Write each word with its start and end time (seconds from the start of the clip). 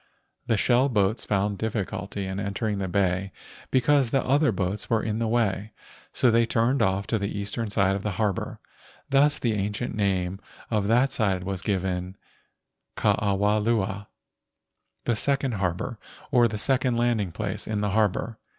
The 0.47 0.57
shell 0.57 0.89
boats 0.89 1.23
found 1.25 1.59
difficulty 1.59 2.25
in 2.25 2.39
entering 2.39 2.79
the 2.79 2.87
bay 2.87 3.31
because 3.69 4.09
the 4.09 4.25
other 4.25 4.51
boats 4.51 4.89
were 4.89 5.03
in 5.03 5.19
the 5.19 5.27
way. 5.27 5.73
So 6.11 6.31
they 6.31 6.47
turned 6.47 6.81
off 6.81 7.05
to 7.05 7.19
the 7.19 7.37
eastern 7.37 7.69
side 7.69 7.95
of 7.95 8.01
the 8.01 8.13
harbor. 8.13 8.59
Thus 9.11 9.37
the 9.37 9.53
ancient 9.53 9.93
name 9.93 10.39
of 10.71 10.87
that 10.87 11.11
side 11.11 11.43
was 11.43 11.61
given 11.61 12.17
Ke 12.97 13.05
awa 13.21 13.59
lua 13.59 14.07
(the 15.05 15.15
second 15.15 15.51
harbor, 15.61 15.99
or 16.31 16.47
the 16.47 16.57
second 16.57 16.97
landing 16.97 17.31
place 17.31 17.67
in 17.67 17.81
the 17.81 17.91
harbor). 17.91 18.39